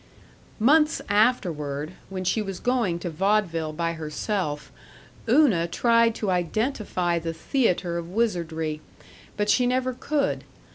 [0.59, 4.71] Months afterward, when she was going to vaudeville by herself,
[5.29, 8.81] Una tried to identify the theater of wizardry,
[9.37, 10.43] but she never could.